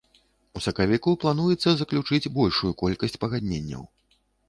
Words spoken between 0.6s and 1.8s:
сакавіку плануецца